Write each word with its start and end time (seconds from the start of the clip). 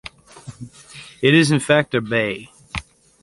It 1.21 1.35
is 1.35 1.51
in 1.51 1.59
fact 1.59 1.93
a'bay'. 1.93 2.49